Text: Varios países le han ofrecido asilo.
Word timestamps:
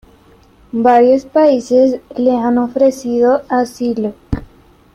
Varios 0.71 1.25
países 1.25 2.01
le 2.17 2.35
han 2.35 2.57
ofrecido 2.57 3.43
asilo. 3.49 4.15